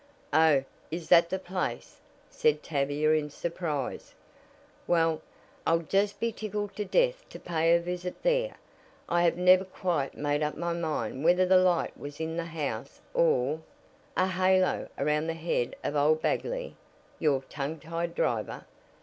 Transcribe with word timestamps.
"Oh, 0.33 0.63
is 0.89 1.09
that 1.09 1.29
the 1.29 1.37
place?" 1.37 2.01
said 2.27 2.63
Tavia 2.63 3.11
in 3.11 3.29
surprise. 3.29 4.15
"Well, 4.87 5.21
I'll 5.67 5.81
just 5.85 6.19
be 6.19 6.31
tickled 6.31 6.75
to 6.77 6.85
death 6.85 7.23
to 7.29 7.39
pay 7.39 7.75
a 7.75 7.79
visit 7.79 8.23
there. 8.23 8.57
I 9.07 9.21
have 9.21 9.37
never 9.37 9.63
quite 9.63 10.17
made 10.17 10.41
up 10.41 10.57
my 10.57 10.73
mind 10.73 11.23
whether 11.23 11.45
the 11.45 11.57
light 11.59 11.95
was 11.95 12.19
in 12.19 12.35
the 12.35 12.45
house 12.45 12.99
or" 13.13 13.61
"A 14.17 14.25
halo 14.25 14.89
around 14.97 15.27
the 15.27 15.35
head 15.35 15.75
of 15.83 15.95
old 15.95 16.19
Bagley, 16.23 16.77
your 17.19 17.41
tongue 17.43 17.79
tied 17.79 18.15
driver. 18.15 18.65